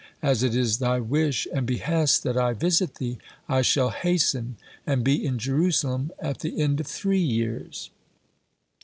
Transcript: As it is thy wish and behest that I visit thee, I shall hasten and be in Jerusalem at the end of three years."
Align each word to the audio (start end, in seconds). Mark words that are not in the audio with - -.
As 0.23 0.41
it 0.41 0.55
is 0.55 0.79
thy 0.79 0.99
wish 0.99 1.47
and 1.53 1.67
behest 1.67 2.23
that 2.23 2.35
I 2.35 2.53
visit 2.53 2.95
thee, 2.95 3.19
I 3.47 3.61
shall 3.61 3.91
hasten 3.91 4.57
and 4.87 5.03
be 5.03 5.23
in 5.23 5.37
Jerusalem 5.37 6.11
at 6.19 6.39
the 6.39 6.59
end 6.59 6.79
of 6.79 6.87
three 6.87 7.19
years." 7.21 7.91